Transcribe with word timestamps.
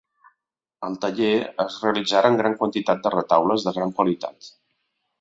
Al 0.87 0.95
taller 1.03 1.33
es 1.65 1.77
realitzaren 1.85 2.39
gran 2.41 2.57
quantitat 2.65 3.07
de 3.07 3.15
retaules 3.19 3.71
de 3.71 3.79
gran 3.81 3.97
qualitat. 4.01 4.55